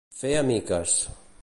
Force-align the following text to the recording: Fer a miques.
Fer 0.21 0.31
a 0.37 0.41
miques. 0.47 0.97